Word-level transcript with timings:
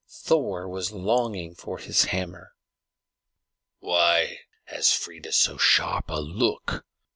Thor 0.09 0.67
was 0.67 0.91
longing 0.91 1.53
for 1.53 1.77
his 1.77 2.05
hammer. 2.05 2.55
"Why 3.77 4.39
has 4.63 4.87
Freia 4.91 5.31
so 5.31 5.57
sharp 5.57 6.09
a 6.09 6.19
look?" 6.19 6.83